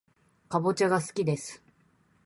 [0.49, 1.61] かぼちゃがすきです